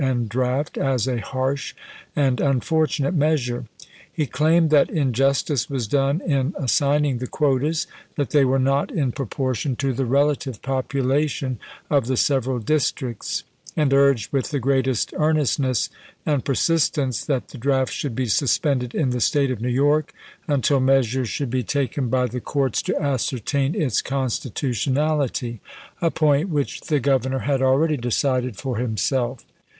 [0.01, 1.75] 'and draft as a" harsh"
[2.15, 3.65] and" unfortunate" mea sure.
[4.11, 7.85] He claimed that injustice was done in assign ing the quotas;
[8.15, 13.43] that they were not in proportion to the relative population of the several districts;
[13.77, 15.91] and urged, with the greatest earnestness
[16.25, 20.15] and per sistence, that the draft should be suspended in the State of New York
[20.47, 25.61] until measures should be taken by the courts to ascertain its constitutionality,
[26.01, 29.45] a point which the Governor had already decided for himself.